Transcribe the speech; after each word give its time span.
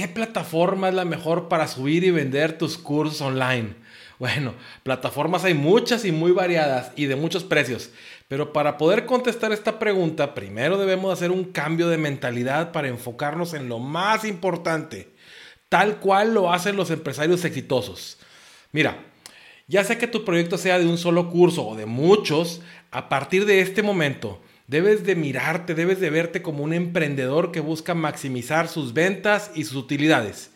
¿qué 0.00 0.08
plataforma 0.08 0.88
es 0.88 0.94
la 0.94 1.04
mejor 1.04 1.48
para 1.48 1.68
subir 1.68 2.04
y 2.04 2.10
vender 2.10 2.56
tus 2.56 2.78
cursos 2.78 3.20
online? 3.20 3.74
Bueno, 4.18 4.54
plataformas 4.82 5.44
hay 5.44 5.52
muchas 5.52 6.06
y 6.06 6.10
muy 6.10 6.32
variadas 6.32 6.90
y 6.96 7.04
de 7.04 7.16
muchos 7.16 7.44
precios. 7.44 7.90
Pero 8.26 8.54
para 8.54 8.78
poder 8.78 9.04
contestar 9.04 9.52
esta 9.52 9.78
pregunta, 9.78 10.32
primero 10.32 10.78
debemos 10.78 11.12
hacer 11.12 11.30
un 11.30 11.44
cambio 11.44 11.90
de 11.90 11.98
mentalidad 11.98 12.72
para 12.72 12.88
enfocarnos 12.88 13.52
en 13.52 13.68
lo 13.68 13.78
más 13.78 14.24
importante, 14.24 15.10
tal 15.68 15.98
cual 15.98 16.32
lo 16.32 16.50
hacen 16.50 16.76
los 16.76 16.90
empresarios 16.90 17.44
exitosos. 17.44 18.16
Mira, 18.72 19.04
ya 19.66 19.84
sea 19.84 19.98
que 19.98 20.06
tu 20.06 20.24
proyecto 20.24 20.56
sea 20.56 20.78
de 20.78 20.86
un 20.86 20.96
solo 20.96 21.28
curso 21.28 21.66
o 21.68 21.76
de 21.76 21.84
muchos, 21.84 22.62
a 22.90 23.10
partir 23.10 23.44
de 23.44 23.60
este 23.60 23.82
momento 23.82 24.40
debes 24.70 25.04
de 25.04 25.16
mirarte, 25.16 25.74
debes 25.74 25.98
de 25.98 26.10
verte 26.10 26.42
como 26.42 26.62
un 26.62 26.72
emprendedor 26.72 27.50
que 27.50 27.58
busca 27.58 27.94
maximizar 27.94 28.68
sus 28.68 28.94
ventas 28.94 29.50
y 29.56 29.64
sus 29.64 29.74
utilidades. 29.74 30.52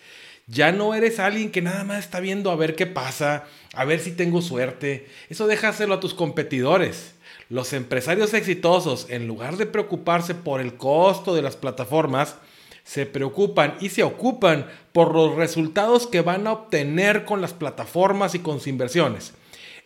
Ya 0.46 0.70
no 0.70 0.94
eres 0.94 1.18
alguien 1.18 1.50
que 1.50 1.62
nada 1.62 1.82
más 1.82 1.98
está 1.98 2.20
viendo 2.20 2.52
a 2.52 2.56
ver 2.56 2.76
qué 2.76 2.86
pasa, 2.86 3.46
a 3.74 3.84
ver 3.84 3.98
si 3.98 4.12
tengo 4.12 4.40
suerte. 4.40 5.08
Eso 5.30 5.48
déjaselo 5.48 5.94
a 5.94 6.00
tus 6.00 6.14
competidores. 6.14 7.14
Los 7.48 7.72
empresarios 7.72 8.34
exitosos, 8.34 9.06
en 9.10 9.26
lugar 9.26 9.56
de 9.56 9.66
preocuparse 9.66 10.36
por 10.36 10.60
el 10.60 10.74
costo 10.74 11.34
de 11.34 11.42
las 11.42 11.56
plataformas, 11.56 12.36
se 12.84 13.06
preocupan 13.06 13.74
y 13.80 13.88
se 13.88 14.04
ocupan 14.04 14.66
por 14.92 15.12
los 15.12 15.34
resultados 15.34 16.06
que 16.06 16.20
van 16.20 16.46
a 16.46 16.52
obtener 16.52 17.24
con 17.24 17.40
las 17.40 17.52
plataformas 17.52 18.36
y 18.36 18.38
con 18.38 18.58
sus 18.58 18.68
inversiones. 18.68 19.32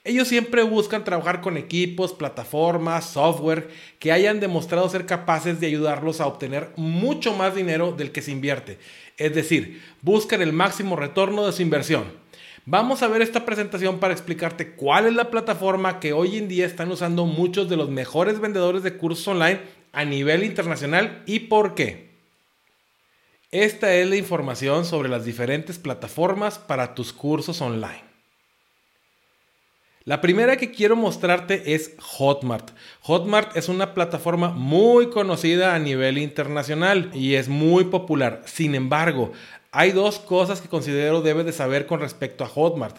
Ellos 0.08 0.26
siempre 0.26 0.62
buscan 0.62 1.04
trabajar 1.04 1.42
con 1.42 1.58
equipos, 1.58 2.14
plataformas, 2.14 3.10
software 3.10 3.68
que 3.98 4.10
hayan 4.10 4.40
demostrado 4.40 4.88
ser 4.88 5.04
capaces 5.04 5.60
de 5.60 5.66
ayudarlos 5.66 6.22
a 6.22 6.26
obtener 6.26 6.70
mucho 6.76 7.34
más 7.34 7.54
dinero 7.54 7.92
del 7.92 8.10
que 8.10 8.22
se 8.22 8.30
invierte. 8.30 8.78
Es 9.18 9.34
decir, 9.34 9.82
buscan 10.00 10.40
el 10.40 10.54
máximo 10.54 10.96
retorno 10.96 11.44
de 11.44 11.52
su 11.52 11.60
inversión. 11.60 12.04
Vamos 12.64 13.02
a 13.02 13.08
ver 13.08 13.20
esta 13.20 13.44
presentación 13.44 13.98
para 13.98 14.14
explicarte 14.14 14.70
cuál 14.70 15.08
es 15.08 15.12
la 15.12 15.28
plataforma 15.30 16.00
que 16.00 16.14
hoy 16.14 16.38
en 16.38 16.48
día 16.48 16.64
están 16.64 16.90
usando 16.90 17.26
muchos 17.26 17.68
de 17.68 17.76
los 17.76 17.90
mejores 17.90 18.40
vendedores 18.40 18.82
de 18.82 18.96
cursos 18.96 19.28
online 19.28 19.60
a 19.92 20.06
nivel 20.06 20.42
internacional 20.42 21.22
y 21.26 21.40
por 21.40 21.74
qué. 21.74 22.08
Esta 23.50 23.92
es 23.92 24.08
la 24.08 24.16
información 24.16 24.86
sobre 24.86 25.10
las 25.10 25.26
diferentes 25.26 25.78
plataformas 25.78 26.58
para 26.58 26.94
tus 26.94 27.12
cursos 27.12 27.60
online. 27.60 28.07
La 30.08 30.22
primera 30.22 30.56
que 30.56 30.70
quiero 30.70 30.96
mostrarte 30.96 31.74
es 31.74 31.92
Hotmart. 31.98 32.70
Hotmart 33.02 33.54
es 33.58 33.68
una 33.68 33.92
plataforma 33.92 34.48
muy 34.48 35.10
conocida 35.10 35.74
a 35.74 35.78
nivel 35.78 36.16
internacional 36.16 37.10
y 37.12 37.34
es 37.34 37.50
muy 37.50 37.84
popular. 37.84 38.40
Sin 38.46 38.74
embargo, 38.74 39.32
hay 39.70 39.92
dos 39.92 40.18
cosas 40.18 40.62
que 40.62 40.70
considero 40.70 41.20
debes 41.20 41.44
de 41.44 41.52
saber 41.52 41.84
con 41.84 42.00
respecto 42.00 42.42
a 42.42 42.48
Hotmart. 42.48 42.96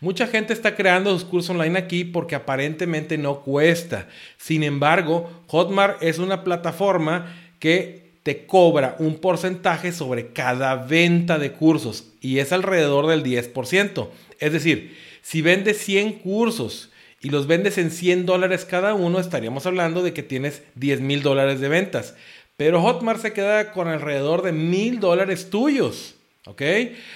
Mucha 0.00 0.28
gente 0.28 0.52
está 0.52 0.76
creando 0.76 1.10
sus 1.10 1.24
cursos 1.24 1.50
online 1.50 1.80
aquí 1.80 2.04
porque 2.04 2.36
aparentemente 2.36 3.18
no 3.18 3.40
cuesta. 3.40 4.06
Sin 4.36 4.62
embargo, 4.62 5.42
Hotmart 5.48 6.00
es 6.00 6.20
una 6.20 6.44
plataforma 6.44 7.34
que 7.58 8.12
te 8.22 8.46
cobra 8.46 8.94
un 9.00 9.16
porcentaje 9.16 9.90
sobre 9.90 10.28
cada 10.28 10.76
venta 10.76 11.40
de 11.40 11.50
cursos 11.50 12.12
y 12.20 12.38
es 12.38 12.52
alrededor 12.52 13.08
del 13.08 13.24
10%. 13.24 14.08
Es 14.38 14.52
decir, 14.52 15.11
si 15.22 15.40
vendes 15.40 15.78
100 15.78 16.18
cursos 16.18 16.90
y 17.20 17.30
los 17.30 17.46
vendes 17.46 17.78
en 17.78 17.90
100 17.90 18.26
dólares 18.26 18.64
cada 18.64 18.94
uno, 18.94 19.20
estaríamos 19.20 19.64
hablando 19.64 20.02
de 20.02 20.12
que 20.12 20.22
tienes 20.22 20.62
10 20.74 21.00
mil 21.00 21.22
dólares 21.22 21.60
de 21.60 21.68
ventas. 21.68 22.14
Pero 22.56 22.82
Hotmart 22.82 23.22
se 23.22 23.32
queda 23.32 23.72
con 23.72 23.88
alrededor 23.88 24.42
de 24.42 24.52
mil 24.52 25.00
dólares 25.00 25.48
tuyos. 25.48 26.16
¿Ok? 26.44 26.60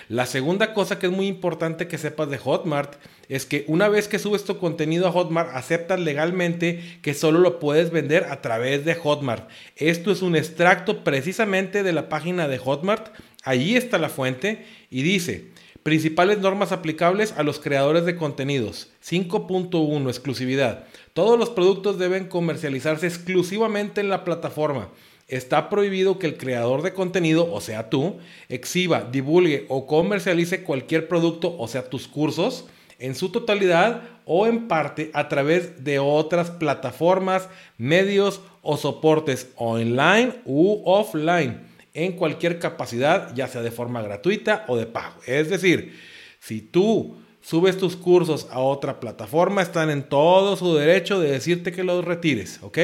La 0.08 0.24
segunda 0.24 0.72
cosa 0.72 1.00
que 1.00 1.06
es 1.06 1.12
muy 1.12 1.26
importante 1.26 1.88
que 1.88 1.98
sepas 1.98 2.30
de 2.30 2.38
Hotmart 2.38 2.94
es 3.28 3.44
que 3.44 3.64
una 3.66 3.88
vez 3.88 4.06
que 4.06 4.20
subes 4.20 4.44
tu 4.44 4.56
contenido 4.58 5.08
a 5.08 5.10
Hotmart, 5.12 5.50
aceptas 5.52 5.98
legalmente 5.98 7.00
que 7.02 7.12
solo 7.12 7.41
lo 7.41 7.58
puedes 7.58 7.91
vender 7.91 8.25
a 8.31 8.41
través 8.41 8.84
de 8.84 8.94
Hotmart. 8.94 9.50
Esto 9.75 10.12
es 10.12 10.22
un 10.22 10.36
extracto 10.36 11.02
precisamente 11.02 11.82
de 11.82 11.92
la 11.92 12.08
página 12.08 12.47
de 12.47 12.58
Hotmart. 12.58 13.08
Allí 13.42 13.76
está 13.76 13.98
la 13.98 14.10
fuente 14.10 14.64
y 14.91 15.02
dice, 15.02 15.47
Principales 15.86 16.41
normas 16.41 16.72
aplicables 16.72 17.32
a 17.36 17.44
los 17.44 17.60
creadores 17.60 18.04
de 18.04 18.16
contenidos. 18.16 18.88
5.1 19.08 20.08
Exclusividad. 20.08 20.82
Todos 21.12 21.38
los 21.38 21.48
productos 21.50 21.97
deben 21.97 22.26
comercializarse 22.26 23.06
exclusivamente 23.06 24.00
en 24.00 24.08
la 24.08 24.25
plataforma. 24.25 24.88
Está 25.28 25.70
prohibido 25.70 26.19
que 26.19 26.26
el 26.26 26.38
creador 26.38 26.82
de 26.82 26.92
contenido, 26.92 27.48
o 27.52 27.60
sea 27.60 27.88
tú, 27.88 28.16
exhiba, 28.48 29.02
divulgue 29.12 29.64
o 29.69 29.86
comercialice 29.86 30.64
cualquier 30.64 31.06
producto, 31.06 31.56
o 31.56 31.69
sea 31.69 31.88
tus 31.88 32.08
cursos, 32.08 32.64
en 32.98 33.14
su 33.14 33.28
totalidad 33.28 34.02
o 34.25 34.48
en 34.48 34.66
parte 34.66 35.12
a 35.14 35.28
través 35.28 35.84
de 35.84 36.00
otras 36.00 36.50
plataformas, 36.50 37.48
medios 37.78 38.41
o 38.60 38.76
soportes 38.76 39.52
online 39.54 40.34
u 40.46 40.82
offline 40.84 41.66
en 41.96 42.12
cualquier 42.12 42.58
capacidad, 42.58 43.34
ya 43.34 43.48
sea 43.48 43.62
de 43.62 43.70
forma 43.70 44.02
gratuita 44.02 44.64
o 44.68 44.76
de 44.76 44.86
pago. 44.86 45.16
Es 45.26 45.48
decir, 45.50 45.98
si 46.38 46.60
tú 46.60 47.16
subes 47.40 47.78
tus 47.78 47.96
cursos 47.96 48.46
a 48.50 48.60
otra 48.60 49.00
plataforma, 49.00 49.62
están 49.62 49.90
en 49.90 50.02
todo 50.02 50.56
su 50.56 50.74
derecho 50.74 51.18
de 51.20 51.30
decirte 51.30 51.72
que 51.72 51.84
los 51.84 52.04
retires, 52.04 52.60
¿ok? 52.62 52.78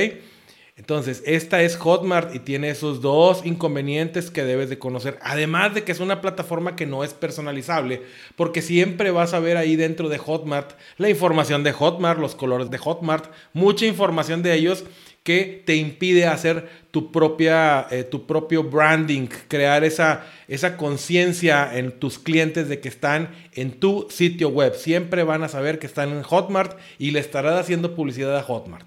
Entonces, 0.74 1.22
esta 1.26 1.62
es 1.62 1.76
Hotmart 1.76 2.34
y 2.34 2.38
tiene 2.38 2.70
esos 2.70 3.02
dos 3.02 3.44
inconvenientes 3.44 4.30
que 4.30 4.42
debes 4.42 4.70
de 4.70 4.78
conocer. 4.78 5.18
Además 5.20 5.74
de 5.74 5.84
que 5.84 5.92
es 5.92 6.00
una 6.00 6.22
plataforma 6.22 6.76
que 6.76 6.86
no 6.86 7.04
es 7.04 7.12
personalizable, 7.12 8.02
porque 8.36 8.62
siempre 8.62 9.10
vas 9.10 9.34
a 9.34 9.40
ver 9.40 9.58
ahí 9.58 9.76
dentro 9.76 10.08
de 10.08 10.16
Hotmart 10.16 10.72
la 10.96 11.10
información 11.10 11.62
de 11.62 11.72
Hotmart, 11.72 12.18
los 12.18 12.34
colores 12.34 12.70
de 12.70 12.78
Hotmart, 12.78 13.30
mucha 13.52 13.84
información 13.84 14.42
de 14.42 14.54
ellos 14.54 14.84
que 15.22 15.62
te 15.65 15.77
impide 15.77 16.27
hacer 16.27 16.69
tu, 16.91 17.12
propia, 17.12 17.87
eh, 17.91 18.05
tu 18.05 18.27
propio 18.27 18.65
branding, 18.65 19.28
crear 19.49 19.84
esa, 19.84 20.27
esa 20.49 20.77
conciencia 20.77 21.78
en 21.78 21.93
tus 21.93 22.19
clientes 22.19 22.69
de 22.69 22.81
que 22.81 22.88
están 22.88 23.31
en 23.53 23.78
tu 23.78 24.09
sitio 24.10 24.49
web. 24.49 24.75
Siempre 24.75 25.22
van 25.22 25.44
a 25.44 25.49
saber 25.49 25.78
que 25.78 25.87
están 25.87 26.10
en 26.10 26.22
Hotmart 26.22 26.78
y 26.99 27.12
le 27.12 27.21
estarás 27.21 27.60
haciendo 27.60 27.94
publicidad 27.94 28.37
a 28.37 28.43
Hotmart. 28.43 28.87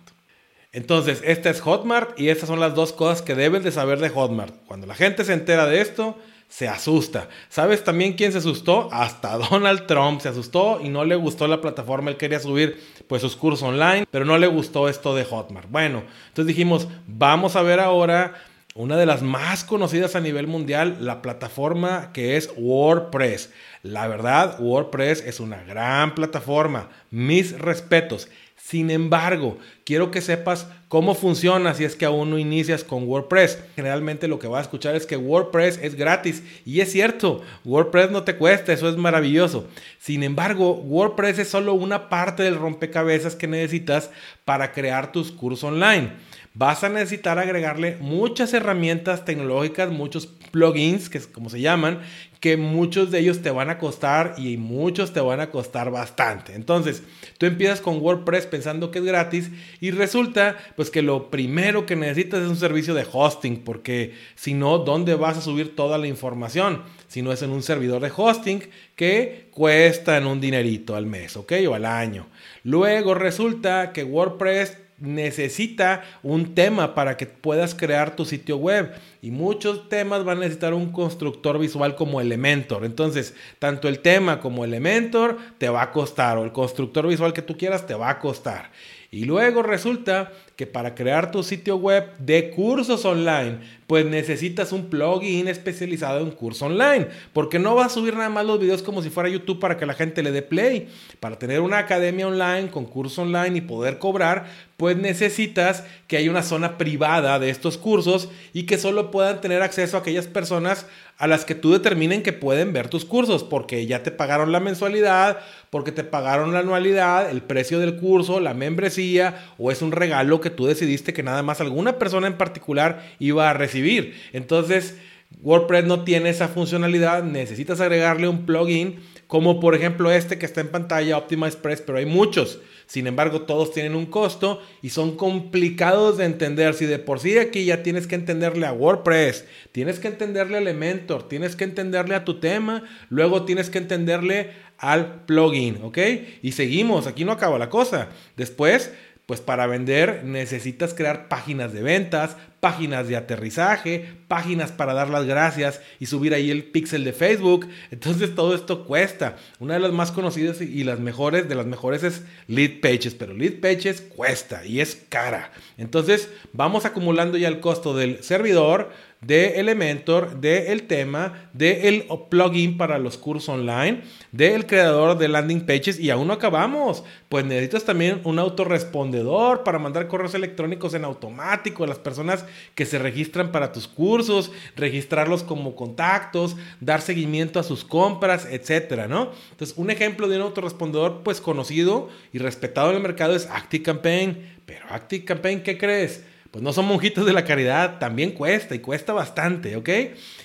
Entonces, 0.73 1.21
esta 1.23 1.49
es 1.49 1.61
Hotmart 1.61 2.19
y 2.19 2.27
estas 2.27 2.49
son 2.49 2.59
las 2.59 2.75
dos 2.75 2.91
cosas 2.91 3.21
que 3.21 3.33
debes 3.33 3.63
de 3.63 3.71
saber 3.71 3.99
de 3.99 4.09
Hotmart. 4.09 4.53
Cuando 4.67 4.85
la 4.87 4.95
gente 4.95 5.23
se 5.23 5.31
entera 5.31 5.67
de 5.67 5.79
esto, 5.79 6.17
se 6.47 6.67
asusta. 6.67 7.27
¿Sabes 7.49 7.83
también 7.83 8.13
quién 8.13 8.31
se 8.31 8.37
asustó? 8.37 8.89
Hasta 8.91 9.37
Donald 9.49 9.87
Trump 9.87 10.21
se 10.21 10.29
asustó 10.29 10.79
y 10.81 10.89
no 10.89 11.05
le 11.05 11.15
gustó 11.15 11.47
la 11.47 11.61
plataforma. 11.61 12.09
Él 12.09 12.17
quería 12.17 12.39
subir 12.39 12.81
pues 13.07 13.21
sus 13.21 13.35
cursos 13.35 13.63
online, 13.63 14.05
pero 14.09 14.25
no 14.25 14.37
le 14.37 14.47
gustó 14.47 14.87
esto 14.87 15.15
de 15.15 15.25
Hotmart. 15.25 15.69
Bueno, 15.69 16.03
entonces 16.29 16.47
dijimos, 16.47 16.87
vamos 17.07 17.55
a 17.55 17.61
ver 17.61 17.79
ahora 17.79 18.35
una 18.77 18.97
de 18.97 19.05
las 19.05 19.21
más 19.21 19.63
conocidas 19.63 20.17
a 20.17 20.19
nivel 20.19 20.47
mundial, 20.47 20.97
la 20.99 21.21
plataforma 21.21 22.11
que 22.11 22.35
es 22.35 22.51
WordPress. 22.57 23.51
La 23.83 24.07
verdad, 24.07 24.59
WordPress 24.59 25.21
es 25.25 25.39
una 25.39 25.63
gran 25.63 26.13
plataforma. 26.13 26.89
Mis 27.09 27.57
respetos. 27.57 28.27
Sin 28.57 28.89
embargo, 28.89 29.59
quiero 29.85 30.11
que 30.11 30.19
sepas 30.19 30.67
cómo 30.89 31.15
funciona 31.15 31.73
si 31.73 31.85
es 31.85 31.95
que 31.95 32.05
aún 32.05 32.31
no 32.31 32.37
inicias 32.37 32.83
con 32.83 33.07
WordPress. 33.07 33.59
Generalmente 33.75 34.27
lo 34.27 34.39
que 34.39 34.47
vas 34.47 34.59
a 34.59 34.63
escuchar 34.63 34.95
es 34.95 35.05
que 35.05 35.15
WordPress 35.15 35.79
es 35.81 35.95
gratis 35.95 36.43
y 36.65 36.81
es 36.81 36.91
cierto, 36.91 37.41
WordPress 37.63 38.11
no 38.11 38.23
te 38.23 38.35
cuesta, 38.35 38.73
eso 38.73 38.89
es 38.89 38.97
maravilloso. 38.97 39.67
Sin 39.99 40.23
embargo, 40.23 40.73
WordPress 40.73 41.39
es 41.39 41.47
solo 41.47 41.73
una 41.73 42.09
parte 42.09 42.43
del 42.43 42.55
rompecabezas 42.55 43.35
que 43.35 43.47
necesitas 43.47 44.09
para 44.43 44.73
crear 44.73 45.11
tus 45.11 45.31
cursos 45.31 45.63
online 45.63 46.11
vas 46.55 46.85
a 46.85 46.89
necesitar 46.89 47.37
agregarle 47.37 47.97
muchas 47.99 48.53
herramientas 48.53 49.25
tecnológicas, 49.25 49.91
muchos 49.91 50.27
plugins, 50.51 51.09
que 51.09 51.17
es 51.17 51.27
como 51.27 51.49
se 51.49 51.59
llaman, 51.59 51.99
que 52.39 52.57
muchos 52.57 53.11
de 53.11 53.19
ellos 53.19 53.41
te 53.41 53.51
van 53.51 53.69
a 53.69 53.77
costar 53.77 54.35
y 54.37 54.55
muchos 54.57 55.11
te 55.11 55.19
van 55.19 55.41
a 55.41 55.49
costar 55.49 55.91
bastante. 55.91 56.55
Entonces, 56.55 57.03
tú 57.37 57.45
empiezas 57.45 57.81
con 57.81 58.01
WordPress 58.01 58.45
pensando 58.45 58.89
que 58.89 58.99
es 58.99 59.05
gratis 59.05 59.51
y 59.85 59.91
resulta 59.91 60.57
pues 60.75 60.89
que 60.89 61.03
lo 61.03 61.29
primero 61.29 61.85
que 61.85 61.95
necesitas 61.95 62.41
es 62.41 62.49
un 62.49 62.55
servicio 62.55 62.95
de 62.95 63.05
hosting, 63.11 63.57
porque 63.63 64.15
si 64.33 64.55
no, 64.55 64.79
¿dónde 64.79 65.13
vas 65.13 65.37
a 65.37 65.41
subir 65.41 65.75
toda 65.75 65.99
la 65.99 66.07
información? 66.07 66.81
Si 67.07 67.21
no 67.21 67.31
es 67.31 67.43
en 67.43 67.51
un 67.51 67.61
servidor 67.61 68.01
de 68.01 68.11
hosting 68.15 68.63
que 68.95 69.47
cuesta 69.51 70.17
un 70.25 70.41
dinerito 70.41 70.95
al 70.95 71.05
mes, 71.05 71.37
¿ok? 71.37 71.53
O 71.69 71.75
al 71.75 71.85
año. 71.85 72.25
Luego 72.63 73.13
resulta 73.13 73.93
que 73.93 74.03
WordPress 74.03 74.75
necesita 74.97 76.03
un 76.23 76.55
tema 76.55 76.95
para 76.95 77.15
que 77.15 77.27
puedas 77.27 77.75
crear 77.75 78.15
tu 78.15 78.25
sitio 78.25 78.57
web 78.57 78.91
y 79.21 79.29
muchos 79.29 79.87
temas 79.87 80.23
van 80.23 80.37
a 80.37 80.41
necesitar 80.41 80.73
un 80.73 80.91
constructor 80.91 81.59
visual 81.59 81.95
como 81.95 82.21
Elementor. 82.21 82.85
Entonces, 82.85 83.35
tanto 83.59 83.87
el 83.87 83.99
tema 83.99 84.39
como 84.39 84.65
Elementor 84.65 85.37
te 85.59 85.69
va 85.69 85.83
a 85.83 85.91
costar 85.91 86.39
o 86.39 86.43
el 86.43 86.51
constructor 86.51 87.07
visual 87.07 87.33
que 87.33 87.43
tú 87.43 87.55
quieras 87.55 87.85
te 87.85 87.93
va 87.93 88.09
a 88.09 88.17
costar. 88.17 88.71
Y 89.15 89.23
luego 89.23 89.63
resulta 89.63 90.33
que 90.55 90.65
para 90.65 90.95
crear 90.95 91.31
tu 91.31 91.43
sitio 91.43 91.75
web 91.75 92.17
de 92.17 92.49
cursos 92.51 93.03
online, 93.03 93.59
pues 93.87 94.05
necesitas 94.05 94.71
un 94.71 94.89
plugin 94.89 95.47
especializado 95.47 96.21
en 96.21 96.31
curso 96.31 96.65
online, 96.65 97.07
porque 97.33 97.59
no 97.59 97.75
vas 97.75 97.87
a 97.87 97.95
subir 97.95 98.15
nada 98.15 98.29
más 98.29 98.45
los 98.45 98.59
videos 98.59 98.81
como 98.81 99.01
si 99.01 99.09
fuera 99.09 99.29
YouTube 99.29 99.59
para 99.59 99.77
que 99.77 99.85
la 99.85 99.93
gente 99.93 100.23
le 100.23 100.31
dé 100.31 100.41
play. 100.41 100.87
Para 101.19 101.37
tener 101.37 101.61
una 101.61 101.79
academia 101.79 102.27
online 102.27 102.69
con 102.69 102.85
curso 102.85 103.23
online 103.23 103.57
y 103.57 103.61
poder 103.61 103.99
cobrar, 103.99 104.45
pues 104.77 104.97
necesitas 104.97 105.83
que 106.07 106.17
haya 106.17 106.31
una 106.31 106.43
zona 106.43 106.77
privada 106.77 107.37
de 107.39 107.49
estos 107.49 107.77
cursos 107.77 108.29
y 108.53 108.65
que 108.65 108.77
solo 108.77 109.11
puedan 109.11 109.41
tener 109.41 109.61
acceso 109.61 109.97
aquellas 109.97 110.27
personas 110.27 110.85
a 111.17 111.27
las 111.27 111.45
que 111.45 111.55
tú 111.55 111.71
determinen 111.71 112.23
que 112.23 112.33
pueden 112.33 112.73
ver 112.73 112.89
tus 112.89 113.05
cursos, 113.05 113.43
porque 113.43 113.85
ya 113.85 114.03
te 114.03 114.11
pagaron 114.11 114.51
la 114.51 114.59
mensualidad, 114.59 115.39
porque 115.69 115.93
te 115.93 116.03
pagaron 116.03 116.51
la 116.51 116.59
anualidad, 116.59 117.29
el 117.29 117.41
precio 117.41 117.79
del 117.79 117.95
curso, 117.95 118.41
la 118.41 118.53
membresía, 118.53 119.45
o 119.57 119.71
es 119.71 119.81
un 119.81 119.93
regalo 119.93 120.41
que 120.45 120.51
tú 120.51 120.67
decidiste 120.67 121.11
que 121.11 121.23
nada 121.23 121.41
más 121.41 121.59
alguna 121.59 121.97
persona 121.97 122.27
en 122.27 122.37
particular 122.37 123.03
iba 123.17 123.49
a 123.49 123.53
recibir. 123.53 124.13
Entonces, 124.31 124.95
WordPress 125.41 125.85
no 125.85 126.03
tiene 126.03 126.29
esa 126.29 126.49
funcionalidad, 126.49 127.23
necesitas 127.23 127.81
agregarle 127.81 128.27
un 128.27 128.45
plugin, 128.45 128.99
como 129.25 129.59
por 129.59 129.73
ejemplo 129.73 130.11
este 130.11 130.37
que 130.37 130.45
está 130.45 130.61
en 130.61 130.67
pantalla, 130.67 131.17
Optimize 131.17 131.57
Press, 131.57 131.81
pero 131.81 131.97
hay 131.97 132.05
muchos. 132.05 132.59
Sin 132.85 133.07
embargo, 133.07 133.41
todos 133.41 133.71
tienen 133.71 133.95
un 133.95 134.05
costo 134.05 134.61
y 134.83 134.89
son 134.89 135.17
complicados 135.17 136.19
de 136.19 136.25
entender. 136.25 136.75
Si 136.75 136.85
de 136.85 136.99
por 136.99 137.19
sí 137.19 137.39
aquí 137.39 137.65
ya 137.65 137.81
tienes 137.81 138.05
que 138.05 138.13
entenderle 138.13 138.67
a 138.67 138.73
WordPress, 138.73 139.45
tienes 139.71 139.97
que 139.97 140.09
entenderle 140.09 140.57
a 140.57 140.61
Elementor, 140.61 141.27
tienes 141.27 141.55
que 141.55 141.63
entenderle 141.63 142.13
a 142.13 142.23
tu 142.23 142.39
tema, 142.39 142.83
luego 143.09 143.45
tienes 143.45 143.71
que 143.71 143.79
entenderle 143.79 144.51
al 144.77 145.25
plugin, 145.25 145.79
¿ok? 145.81 145.97
Y 146.43 146.51
seguimos, 146.51 147.07
aquí 147.07 147.25
no 147.25 147.31
acaba 147.31 147.57
la 147.57 147.69
cosa. 147.69 148.09
Después 148.37 148.93
pues 149.25 149.41
para 149.41 149.67
vender 149.67 150.23
necesitas 150.23 150.93
crear 150.93 151.27
páginas 151.27 151.73
de 151.73 151.81
ventas, 151.81 152.37
páginas 152.59 153.07
de 153.07 153.15
aterrizaje, 153.15 154.05
páginas 154.27 154.71
para 154.71 154.93
dar 154.93 155.09
las 155.09 155.25
gracias 155.25 155.81
y 155.99 156.07
subir 156.07 156.33
ahí 156.33 156.51
el 156.51 156.63
pixel 156.63 157.03
de 157.03 157.13
Facebook. 157.13 157.67
Entonces 157.91 158.33
todo 158.35 158.55
esto 158.55 158.85
cuesta. 158.85 159.35
Una 159.59 159.75
de 159.75 159.79
las 159.79 159.91
más 159.91 160.11
conocidas 160.11 160.61
y 160.61 160.83
las 160.83 160.99
mejores, 160.99 161.47
de 161.49 161.55
las 161.55 161.65
mejores 161.65 162.03
es 162.03 162.23
Lead 162.47 162.81
Pages, 162.81 163.15
pero 163.15 163.33
Lead 163.33 163.59
Pages 163.59 164.01
cuesta 164.01 164.65
y 164.65 164.79
es 164.79 165.03
cara. 165.09 165.51
Entonces 165.77 166.29
vamos 166.53 166.85
acumulando 166.85 167.37
ya 167.37 167.47
el 167.47 167.59
costo 167.59 167.95
del 167.95 168.23
servidor, 168.23 168.91
de 169.25 169.59
Elementor, 169.59 170.39
del 170.39 170.67
el 170.67 170.83
tema, 170.83 171.49
del 171.53 171.85
el 171.85 172.07
plugin 172.29 172.77
para 172.77 172.99
los 172.99 173.17
cursos 173.17 173.49
online, 173.49 174.03
del 174.31 174.67
creador 174.67 175.17
de 175.17 175.27
landing 175.27 175.65
pages 175.65 175.99
y 175.99 176.11
aún 176.11 176.27
no 176.27 176.33
acabamos. 176.33 177.03
Pues 177.27 177.43
necesitas 177.43 177.85
también 177.85 178.21
un 178.23 178.37
autorrespondedor 178.37 179.63
para 179.63 179.79
mandar 179.79 180.07
correos 180.07 180.35
electrónicos 180.35 180.93
en 180.93 181.05
automático 181.05 181.83
a 181.83 181.87
las 181.87 181.97
personas 181.97 182.45
que 182.75 182.85
se 182.85 182.99
registran 182.99 183.51
para 183.51 183.71
tus 183.71 183.87
cursos, 183.87 184.51
registrarlos 184.75 185.43
como 185.43 185.75
contactos, 185.75 186.55
dar 186.79 187.01
seguimiento 187.01 187.59
a 187.59 187.63
sus 187.63 187.83
compras, 187.83 188.47
etcétera, 188.49 189.07
¿no? 189.07 189.31
Entonces, 189.51 189.75
un 189.77 189.89
ejemplo 189.89 190.27
de 190.27 190.37
un 190.37 190.43
autorrespondedor 190.43 191.23
pues 191.23 191.41
conocido 191.41 192.09
y 192.31 192.37
respetado 192.37 192.91
en 192.91 192.97
el 192.97 193.01
mercado 193.01 193.35
es 193.35 193.47
ActiveCampaign. 193.47 194.59
Pero 194.65 194.85
ActiveCampaign, 194.89 195.63
¿qué 195.63 195.77
crees? 195.77 196.23
Pues 196.55 196.63
no 196.63 196.71
son 196.71 196.85
monjitos 196.85 197.25
de 197.25 197.33
la 197.33 197.43
caridad, 197.43 197.99
también 197.99 198.31
cuesta 198.31 198.75
y 198.75 198.79
cuesta 198.79 199.11
bastante, 199.11 199.75
¿ok? 199.75 199.89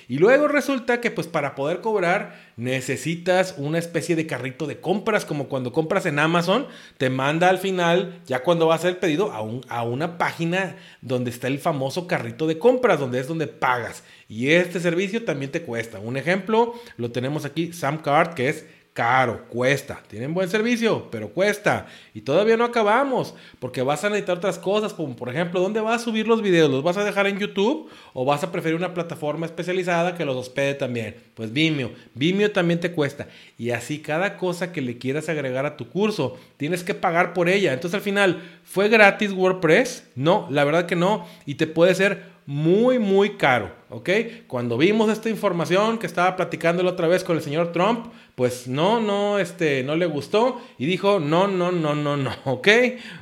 Y 0.08 0.18
luego 0.18 0.48
resulta 0.48 1.00
que 1.00 1.12
pues 1.12 1.28
para 1.28 1.54
poder 1.54 1.80
cobrar 1.80 2.50
necesitas 2.56 3.54
una 3.58 3.78
especie 3.78 4.16
de 4.16 4.26
carrito 4.26 4.66
de 4.66 4.80
compras, 4.80 5.24
como 5.24 5.48
cuando 5.48 5.72
compras 5.72 6.06
en 6.06 6.18
Amazon, 6.18 6.66
te 6.98 7.10
manda 7.10 7.48
al 7.48 7.58
final, 7.58 8.20
ya 8.26 8.42
cuando 8.42 8.66
vas 8.66 8.80
a 8.80 8.88
hacer 8.88 8.98
pedido, 8.98 9.30
a, 9.30 9.38
a 9.72 9.84
una 9.84 10.18
página 10.18 10.74
donde 11.00 11.30
está 11.30 11.46
el 11.46 11.60
famoso 11.60 12.08
carrito 12.08 12.48
de 12.48 12.58
compras, 12.58 12.98
donde 12.98 13.20
es 13.20 13.28
donde 13.28 13.46
pagas. 13.46 14.02
Y 14.28 14.50
este 14.50 14.80
servicio 14.80 15.24
también 15.24 15.52
te 15.52 15.62
cuesta. 15.62 16.00
Un 16.00 16.16
ejemplo, 16.16 16.74
lo 16.96 17.12
tenemos 17.12 17.44
aquí, 17.44 17.72
Samcard, 17.72 18.34
que 18.34 18.48
es 18.48 18.66
caro, 18.92 19.46
cuesta. 19.48 20.02
Tienen 20.08 20.34
buen 20.34 20.48
servicio, 20.48 21.08
pero 21.10 21.30
cuesta. 21.30 21.86
Y 22.12 22.22
todavía 22.22 22.56
no 22.56 22.64
acabamos, 22.64 23.34
porque 23.58 23.82
vas 23.82 24.04
a 24.04 24.08
necesitar 24.10 24.38
otras 24.38 24.58
cosas, 24.58 24.92
como 24.92 25.16
por 25.16 25.28
ejemplo, 25.28 25.60
¿dónde 25.60 25.80
vas 25.80 26.02
a 26.02 26.04
subir 26.04 26.26
los 26.26 26.42
videos? 26.42 26.70
¿Los 26.70 26.82
vas 26.82 26.96
a 26.96 27.04
dejar 27.04 27.26
en 27.26 27.38
YouTube 27.38 27.88
o 28.12 28.24
vas 28.24 28.42
a 28.42 28.52
preferir 28.52 28.76
una 28.76 28.92
plataforma 28.92 29.46
especializada 29.46 30.16
que 30.16 30.24
los 30.24 30.36
hospede 30.36 30.74
también? 30.74 31.16
Pues 31.34 31.52
Vimeo. 31.52 31.92
Vimeo 32.14 32.50
también 32.50 32.80
te 32.80 32.92
cuesta. 32.92 33.28
Y 33.56 33.70
así 33.70 34.00
cada 34.00 34.36
cosa 34.36 34.72
que 34.72 34.80
le 34.80 34.98
quieras 34.98 35.28
agregar 35.28 35.66
a 35.66 35.76
tu 35.76 35.88
curso, 35.88 36.38
tienes 36.56 36.82
que 36.82 36.94
pagar 36.94 37.32
por 37.32 37.48
ella. 37.48 37.72
Entonces 37.72 37.94
al 37.94 38.02
final, 38.02 38.42
¿fue 38.64 38.88
gratis 38.88 39.32
WordPress? 39.32 40.10
No, 40.16 40.46
la 40.50 40.64
verdad 40.64 40.86
que 40.86 40.96
no. 40.96 41.26
Y 41.46 41.54
te 41.54 41.66
puede 41.66 41.94
ser 41.94 42.39
muy, 42.50 42.98
muy 42.98 43.36
caro, 43.36 43.70
¿ok? 43.90 44.10
Cuando 44.48 44.76
vimos 44.76 45.08
esta 45.08 45.30
información 45.30 45.98
que 45.98 46.06
estaba 46.08 46.34
platicando 46.34 46.82
la 46.82 46.90
otra 46.90 47.06
vez 47.06 47.22
con 47.22 47.36
el 47.36 47.44
señor 47.44 47.70
Trump, 47.70 48.06
pues 48.34 48.66
no, 48.66 49.00
no, 49.00 49.38
este, 49.38 49.84
no 49.84 49.94
le 49.94 50.06
gustó 50.06 50.60
y 50.76 50.86
dijo, 50.86 51.20
no, 51.20 51.46
no, 51.46 51.70
no, 51.70 51.94
no, 51.94 52.16
no, 52.16 52.34
¿ok? 52.44 52.66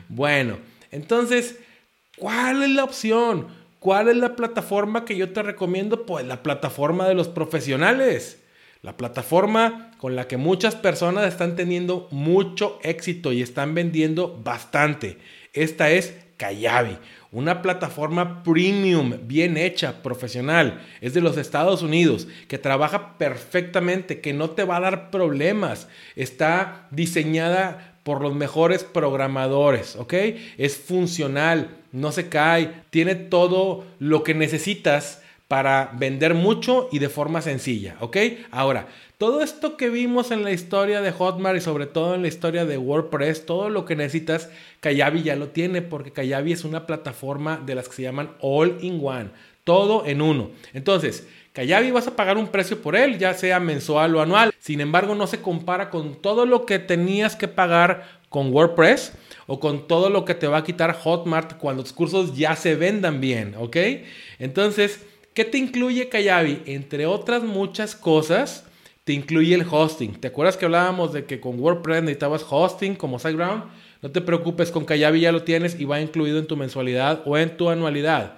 Bueno, 0.09 0.57
entonces, 0.91 1.59
¿cuál 2.17 2.63
es 2.63 2.71
la 2.71 2.85
opción? 2.85 3.49
¿Cuál 3.81 4.09
es 4.09 4.17
la 4.17 4.35
plataforma 4.35 5.05
que 5.05 5.15
yo 5.15 5.29
te 5.29 5.43
recomiendo? 5.43 6.07
Pues 6.07 6.27
la 6.27 6.43
plataforma 6.43 7.07
de 7.07 7.15
los 7.15 7.29
profesionales. 7.29 8.43
La 8.81 8.97
plataforma 8.97 9.91
con 9.99 10.17
la 10.17 10.27
que 10.27 10.39
muchas 10.39 10.75
personas 10.75 11.29
están 11.29 11.55
teniendo 11.55 12.09
mucho 12.13 12.79
éxito 12.83 13.33
y 13.33 13.43
están 13.43 13.75
vendiendo 13.75 14.41
bastante. 14.43 15.19
Esta 15.53 15.91
es 15.91 16.15
Kayabi, 16.39 16.97
una 17.31 17.61
plataforma 17.61 18.43
premium, 18.43 19.15
bien 19.25 19.59
hecha, 19.59 20.03
profesional. 20.03 20.81
Es 21.03 21.13
de 21.13 21.21
los 21.21 21.37
Estados 21.37 21.83
Unidos, 21.83 22.29
que 22.49 22.57
trabaja 22.57 23.19
perfectamente, 23.19 24.21
que 24.23 24.33
no 24.33 24.51
te 24.51 24.65
va 24.65 24.77
a 24.77 24.81
dar 24.81 25.11
problemas. 25.11 25.89
Está 26.17 26.87
diseñada 26.91 27.97
por 28.05 28.23
los 28.23 28.35
mejores 28.35 28.85
programadores, 28.85 29.97
¿ok? 29.97 30.15
Es 30.57 30.79
funcional, 30.79 31.77
no 31.93 32.13
se 32.13 32.31
cae, 32.31 32.83
tiene 32.89 33.15
todo 33.15 33.85
lo 33.99 34.23
que 34.23 34.33
necesitas 34.33 35.23
para 35.49 35.91
vender 35.95 36.35
mucho 36.35 36.89
y 36.93 36.99
de 36.99 37.09
forma 37.09 37.41
sencilla, 37.41 37.97
¿ok? 38.01 38.17
Ahora, 38.51 38.87
todo 39.17 39.41
esto 39.43 39.77
que 39.77 39.89
vimos 39.89 40.31
en 40.31 40.45
la 40.45 40.53
historia 40.53 41.01
de 41.01 41.11
Hotmart 41.11 41.57
y 41.57 41.61
sobre 41.61 41.87
todo 41.87 42.15
en 42.15 42.23
la 42.23 42.29
historia 42.29 42.67
de 42.67 42.79
WordPress, 42.79 43.47
todo 43.47 43.71
lo 43.71 43.85
que 43.85 43.97
necesitas, 43.97 44.51
Kayabi 44.81 45.23
ya 45.23 45.35
lo 45.35 45.49
tiene 45.49 45.83
porque 45.83 46.13
Kayabi 46.13 46.53
es 46.53 46.65
una 46.65 46.87
plataforma 46.87 47.61
de 47.65 47.75
las 47.75 47.89
que 47.89 47.97
se 47.97 48.03
llaman 48.03 48.31
All 48.41 48.77
in 48.83 49.01
One, 49.03 49.31
todo 49.65 50.07
en 50.07 50.21
uno. 50.23 50.51
Entonces, 50.75 51.27
Kayabi 51.55 51.91
vas 51.91 52.07
a 52.07 52.15
pagar 52.15 52.37
un 52.37 52.49
precio 52.49 52.81
por 52.81 52.95
él, 52.95 53.19
ya 53.19 53.35
sea 53.35 53.59
mensual 53.59 54.15
o 54.15 54.21
anual. 54.21 54.55
Sin 54.61 54.81
embargo, 54.81 55.17
no 55.17 55.27
se 55.27 55.41
compara 55.41 55.91
con 55.91 56.15
todo 56.15 56.47
lo 56.47 56.67
que 56.67 56.79
tenías 56.79 57.35
que 57.35 57.49
pagar 57.49 58.21
con 58.29 58.53
WordPress 58.53 59.15
o 59.47 59.59
con 59.59 59.89
todo 59.89 60.11
lo 60.11 60.25
que 60.25 60.35
te 60.35 60.47
va 60.47 60.59
a 60.59 60.65
quitar 60.65 60.95
Hotmart 60.95 61.57
cuando 61.57 61.83
tus 61.83 61.93
cursos 61.93 62.37
ya 62.37 62.55
se 62.55 62.77
vendan 62.77 63.21
bien, 63.21 63.55
¿ok? 63.59 63.77
Entonces, 64.39 65.01
¿qué 65.39 65.45
te 65.45 65.57
incluye 65.57 66.09
Kayabi? 66.09 66.63
Entre 66.67 67.07
otras 67.07 67.45
muchas 67.45 67.95
cosas, 67.95 68.65
te 69.05 69.13
incluye 69.13 69.55
el 69.55 69.65
hosting. 69.71 70.17
¿Te 70.17 70.27
acuerdas 70.27 70.57
que 70.57 70.65
hablábamos 70.65 71.13
de 71.13 71.27
que 71.27 71.39
con 71.39 71.61
WordPress 71.61 72.03
necesitabas 72.03 72.45
hosting 72.51 72.97
como 72.97 73.21
SiteGround? 73.21 73.67
No 74.03 74.11
te 74.11 74.21
preocupes, 74.21 74.73
con 74.73 74.85
Kayabi 74.85 75.21
ya 75.21 75.31
lo 75.31 75.45
tienes 75.45 75.79
y 75.79 75.85
va 75.85 76.01
incluido 76.01 76.41
en 76.41 76.49
tu 76.49 76.57
mensualidad 76.57 77.23
o 77.25 77.39
en 77.39 77.57
tu 77.57 77.71
anualidad. 77.71 78.35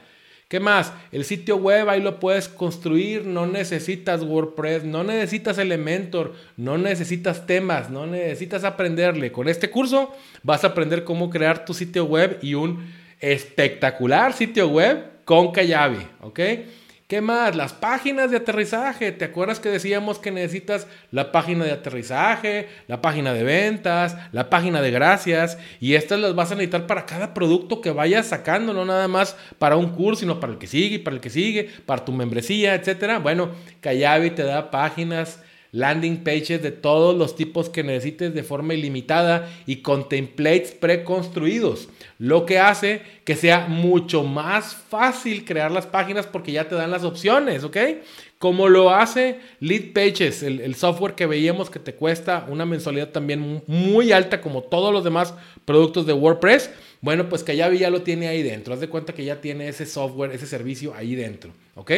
¿Qué 0.48 0.60
más? 0.60 0.92
El 1.10 1.24
sitio 1.24 1.56
web 1.56 1.88
ahí 1.88 2.02
lo 2.02 2.20
puedes 2.20 2.48
construir, 2.48 3.24
no 3.24 3.46
necesitas 3.46 4.22
WordPress, 4.22 4.84
no 4.84 5.02
necesitas 5.02 5.56
Elementor, 5.56 6.34
no 6.58 6.76
necesitas 6.76 7.46
temas, 7.46 7.88
no 7.88 8.06
necesitas 8.06 8.62
aprenderle. 8.62 9.32
Con 9.32 9.48
este 9.48 9.70
curso 9.70 10.14
vas 10.42 10.64
a 10.64 10.66
aprender 10.66 11.04
cómo 11.04 11.30
crear 11.30 11.64
tu 11.64 11.72
sitio 11.72 12.04
web 12.04 12.38
y 12.42 12.52
un 12.52 12.92
espectacular 13.20 14.34
sitio 14.34 14.68
web 14.68 15.24
con 15.24 15.50
Kayabi, 15.50 16.06
¿ok? 16.20 16.40
¿Qué 17.10 17.20
más? 17.20 17.56
Las 17.56 17.72
páginas 17.72 18.30
de 18.30 18.36
aterrizaje. 18.36 19.10
¿Te 19.10 19.24
acuerdas 19.24 19.58
que 19.58 19.68
decíamos 19.68 20.20
que 20.20 20.30
necesitas 20.30 20.86
la 21.10 21.32
página 21.32 21.64
de 21.64 21.72
aterrizaje, 21.72 22.68
la 22.86 23.00
página 23.02 23.34
de 23.34 23.42
ventas, 23.42 24.16
la 24.30 24.48
página 24.48 24.80
de 24.80 24.92
gracias? 24.92 25.58
Y 25.80 25.94
estas 25.94 26.20
las 26.20 26.36
vas 26.36 26.52
a 26.52 26.54
necesitar 26.54 26.86
para 26.86 27.06
cada 27.06 27.34
producto 27.34 27.80
que 27.80 27.90
vayas 27.90 28.28
sacando, 28.28 28.72
no 28.72 28.84
nada 28.84 29.08
más 29.08 29.36
para 29.58 29.74
un 29.74 29.88
curso, 29.88 30.20
sino 30.20 30.38
para 30.38 30.52
el 30.52 30.60
que 30.60 30.68
sigue, 30.68 31.00
para 31.00 31.16
el 31.16 31.20
que 31.20 31.30
sigue, 31.30 31.68
para 31.84 32.04
tu 32.04 32.12
membresía, 32.12 32.76
etcétera. 32.76 33.18
Bueno, 33.18 33.50
Kayabi 33.80 34.30
te 34.30 34.44
da 34.44 34.70
páginas 34.70 35.40
landing 35.72 36.24
pages 36.24 36.62
de 36.62 36.72
todos 36.72 37.16
los 37.16 37.36
tipos 37.36 37.68
que 37.68 37.84
necesites 37.84 38.34
de 38.34 38.42
forma 38.42 38.74
ilimitada 38.74 39.48
y 39.66 39.76
con 39.76 40.08
templates 40.08 40.72
preconstruidos, 40.72 41.88
lo 42.18 42.46
que 42.46 42.58
hace 42.58 43.02
que 43.24 43.36
sea 43.36 43.66
mucho 43.68 44.24
más 44.24 44.74
fácil 44.74 45.44
crear 45.44 45.70
las 45.70 45.86
páginas 45.86 46.26
porque 46.26 46.52
ya 46.52 46.68
te 46.68 46.74
dan 46.74 46.90
las 46.90 47.04
opciones, 47.04 47.64
¿ok? 47.64 47.76
Como 48.38 48.68
lo 48.68 48.90
hace 48.90 49.38
Lead 49.60 49.92
Pages, 49.92 50.42
el, 50.42 50.74
software 50.74 51.14
que 51.14 51.26
veíamos 51.26 51.68
que 51.68 51.78
te 51.78 51.94
cuesta 51.94 52.46
una 52.48 52.64
mensualidad 52.64 53.10
también 53.10 53.62
muy 53.66 54.12
alta 54.12 54.40
como 54.40 54.62
todos 54.62 54.94
los 54.94 55.04
demás 55.04 55.34
productos 55.66 56.06
de 56.06 56.14
WordPress, 56.14 56.70
Bueno, 57.02 57.28
pues 57.28 57.44
Kayabi 57.44 57.78
ya 57.78 57.90
lo 57.90 58.02
tiene 58.02 58.28
ahí 58.28 58.42
dentro. 58.42 58.72
Haz 58.74 58.80
de 58.80 58.88
cuenta 58.88 59.12
que 59.14 59.24
ya 59.24 59.40
tiene 59.40 59.68
ese 59.68 59.84
software, 59.86 60.32
ese 60.32 60.46
servicio 60.46 60.94
ahí 60.94 61.14
dentro. 61.14 61.52
¿Ok? 61.74 61.92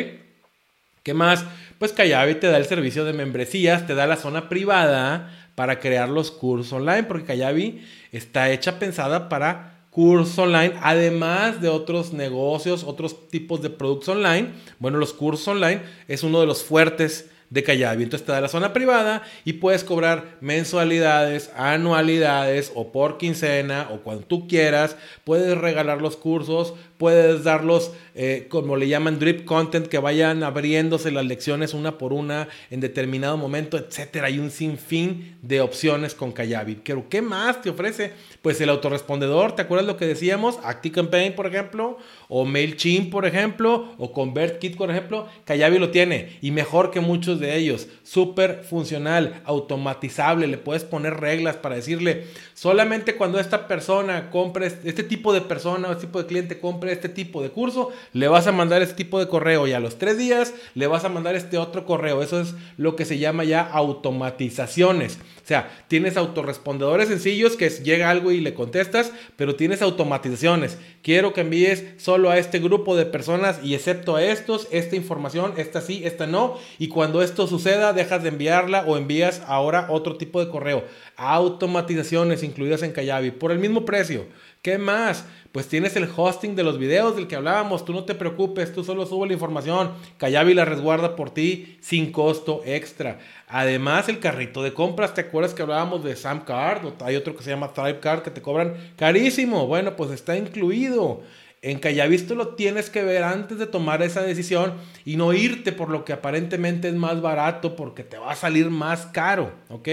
¿Qué 1.02 1.14
más? 1.14 1.44
Pues 1.78 1.92
Kayabi 1.92 2.37
te 2.37 2.47
da 2.47 2.59
el 2.59 2.66
servicio 2.66 3.04
de 3.04 3.12
membresías, 3.12 3.87
te 3.87 3.94
da 3.97 4.06
la 4.06 4.16
zona 4.16 4.49
privada 4.49 5.49
para 5.56 5.80
crear 5.80 6.09
los 6.09 6.30
cursos 6.30 6.73
online, 6.73 7.02
porque 7.02 7.26
Kayabi 7.26 7.85
está 8.12 8.50
hecha 8.50 8.78
pensada 8.78 9.28
para 9.28 9.80
cursos 9.90 10.38
online, 10.38 10.75
además 10.80 11.61
de 11.61 11.68
otros 11.68 12.12
negocios, 12.12 12.85
otros 12.85 13.28
tipos 13.28 13.61
de 13.62 13.71
productos 13.71 14.11
online. 14.11 14.50
Bueno, 14.78 14.99
los 14.99 15.12
cursos 15.12 15.49
online 15.49 15.82
es 16.06 16.23
uno 16.23 16.40
de 16.40 16.47
los 16.47 16.62
fuertes 16.62 17.30
de 17.52 17.62
Callavi. 17.62 18.04
Entonces 18.04 18.25
te 18.25 18.32
da 18.32 18.40
la 18.40 18.49
zona 18.49 18.73
privada 18.73 19.23
y 19.44 19.54
puedes 19.54 19.85
cobrar 19.85 20.38
mensualidades, 20.40 21.50
anualidades 21.54 22.73
o 22.75 22.92
por 22.92 23.18
quincena 23.18 23.88
o 23.90 23.99
cuando 23.99 24.25
tú 24.25 24.49
quieras. 24.49 24.97
Puedes 25.25 25.59
regalar 25.59 26.00
los 26.00 26.16
cursos, 26.16 26.73
puedes 27.02 27.42
darlos, 27.42 27.90
eh, 28.14 28.47
como 28.49 28.76
le 28.76 28.87
llaman, 28.87 29.18
drip 29.18 29.44
content, 29.44 29.88
que 29.88 29.99
vayan 29.99 30.44
abriéndose 30.44 31.11
las 31.11 31.26
lecciones 31.26 31.75
una 31.75 31.99
por 31.99 32.12
una 32.12 32.47
en 32.71 32.78
determinado 32.78 33.37
momento, 33.37 33.76
etcétera. 33.76 34.28
Hay 34.28 34.38
un 34.38 34.52
sinfín 34.52 35.37
de 35.42 35.61
opciones 35.61 36.14
con 36.14 36.30
Callavi. 36.30 36.76
Pero, 36.76 37.09
¿qué 37.09 37.21
más 37.21 37.61
te 37.61 37.71
ofrece? 37.71 38.12
Pues 38.40 38.61
el 38.61 38.68
autorrespondedor, 38.68 39.56
¿te 39.56 39.62
acuerdas 39.62 39.88
lo 39.88 39.97
que 39.97 40.06
decíamos? 40.06 40.61
ActiveCampaign, 40.62 41.35
por 41.35 41.49
ejemplo, 41.49 41.99
o 42.28 42.44
MailChimp, 42.44 43.11
por 43.11 43.26
ejemplo, 43.26 43.92
o 43.99 44.12
ConvertKit, 44.12 44.76
por 44.76 44.88
ejemplo. 44.88 45.26
Callavi 45.44 45.80
lo 45.80 45.90
tiene 45.90 46.38
y 46.40 46.52
mejor 46.52 46.92
que 46.92 47.00
muchos 47.00 47.40
de 47.40 47.56
ellos. 47.56 47.88
Súper 48.04 48.62
funcional, 48.62 49.42
automatizable. 49.44 50.47
Le 50.47 50.56
puedes 50.56 50.85
poner 50.85 51.14
reglas 51.14 51.56
para 51.56 51.75
decirle, 51.75 52.26
solamente 52.62 53.16
cuando 53.16 53.40
esta 53.40 53.66
persona 53.66 54.31
compre, 54.31 54.69
este 54.85 55.02
tipo 55.02 55.33
de 55.33 55.40
persona 55.40 55.88
o 55.88 55.90
este 55.90 56.07
tipo 56.07 56.21
de 56.21 56.28
cliente 56.28 56.61
compre 56.61 56.92
este 56.92 57.09
tipo 57.09 57.42
de 57.42 57.50
curso, 57.50 57.90
le 58.12 58.28
vas 58.28 58.47
a 58.47 58.52
mandar 58.52 58.83
este 58.83 58.95
tipo 58.95 59.19
de 59.19 59.26
correo 59.26 59.66
y 59.66 59.73
a 59.73 59.81
los 59.81 59.99
tres 59.99 60.16
días 60.16 60.54
le 60.76 60.87
vas 60.87 61.04
a 61.04 61.09
mandar 61.09 61.35
este 61.35 61.59
otro 61.59 61.85
correo. 61.85 62.23
Eso 62.23 62.40
es 62.40 62.54
lo 62.76 62.95
que 62.95 63.04
se 63.04 63.19
llama 63.19 63.42
ya 63.42 63.62
automatizaciones. 63.62 65.19
O 65.42 65.46
sea, 65.46 65.68
tienes 65.88 66.16
autorrespondedores 66.16 67.08
sencillos 67.08 67.56
que 67.56 67.68
llega 67.68 68.11
algo 68.11 68.30
y 68.30 68.40
le 68.40 68.54
contestas, 68.54 69.12
pero 69.37 69.56
tienes 69.56 69.82
automatizaciones. 69.82 70.78
Quiero 71.02 71.32
que 71.32 71.40
envíes 71.40 71.84
solo 71.96 72.30
a 72.30 72.38
este 72.38 72.61
grupo 72.61 72.94
de 72.94 73.06
personas 73.06 73.58
y 73.62 73.75
excepto 73.75 74.14
a 74.14 74.22
estos, 74.22 74.68
esta 74.70 74.94
información, 74.94 75.54
esta 75.56 75.80
sí, 75.80 76.02
esta 76.04 76.28
no. 76.28 76.58
Y 76.78 76.88
cuando 76.88 77.22
esto 77.22 77.49
suceda, 77.49 77.92
dejas 77.92 78.22
de 78.22 78.28
enviarla 78.28 78.84
o 78.87 78.96
envías 78.96 79.42
ahora 79.46 79.88
otro 79.90 80.16
tipo 80.16 80.38
de 80.38 80.49
correo. 80.49 80.84
Automatizaciones 81.16 82.44
incluidas 82.44 82.84
en 82.84 82.92
Kayabi 82.92 83.32
por 83.32 83.50
el 83.50 83.58
mismo 83.58 83.84
precio. 83.84 84.26
¿Qué 84.62 84.78
más? 84.78 85.25
Pues 85.50 85.66
tienes 85.66 85.97
el 85.97 86.09
hosting 86.16 86.54
de 86.54 86.62
los 86.62 86.78
videos 86.78 87.16
del 87.16 87.26
que 87.26 87.35
hablábamos. 87.35 87.85
Tú 87.85 87.92
no 87.92 88.04
te 88.04 88.14
preocupes, 88.14 88.73
tú 88.73 88.85
solo 88.85 89.04
sube 89.07 89.26
la 89.26 89.33
información. 89.33 89.90
Kayabi 90.19 90.54
la 90.54 90.64
resguarda 90.64 91.16
por 91.16 91.31
ti 91.31 91.78
sin 91.81 92.12
costo 92.12 92.62
extra. 92.64 93.19
Además, 93.49 94.09
el 94.09 94.21
carrito 94.21 94.62
de 94.62 94.73
compras, 94.73 95.14
¿te 95.14 95.23
acuerdas 95.23 95.52
que 95.52 95.62
hablábamos 95.62 96.04
de 96.04 96.14
Sam 96.14 96.45
Card? 96.45 97.02
hay 97.02 97.16
otro 97.16 97.35
que 97.35 97.42
se 97.42 97.50
llama 97.50 97.73
Thrive 97.73 97.99
Card 97.99 98.23
que 98.23 98.31
te 98.31 98.40
cobran 98.40 98.75
carísimo. 98.97 99.66
Bueno, 99.66 99.97
pues 99.97 100.12
está 100.12 100.37
incluido. 100.37 101.23
En 101.61 101.81
Kayabi 101.81 102.19
tú 102.19 102.37
lo 102.37 102.54
tienes 102.54 102.88
que 102.88 103.02
ver 103.02 103.25
antes 103.25 103.59
de 103.59 103.66
tomar 103.66 104.00
esa 104.02 104.23
decisión 104.23 104.75
y 105.04 105.16
no 105.16 105.33
irte 105.33 105.73
por 105.73 105.90
lo 105.90 106.04
que 106.04 106.12
aparentemente 106.12 106.87
es 106.87 106.95
más 106.95 107.21
barato 107.21 107.75
porque 107.75 108.04
te 108.04 108.16
va 108.16 108.31
a 108.31 108.37
salir 108.37 108.71
más 108.71 109.07
caro, 109.07 109.52
¿ok? 109.71 109.88